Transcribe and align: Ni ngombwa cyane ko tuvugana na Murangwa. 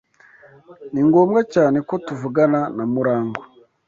Ni 0.91 1.01
ngombwa 1.07 1.39
cyane 1.53 1.77
ko 1.87 1.95
tuvugana 2.05 2.59
na 2.75 2.83
Murangwa. 2.93 3.43